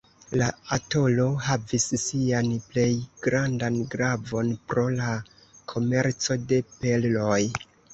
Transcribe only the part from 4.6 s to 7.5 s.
pro la komerco de perloj.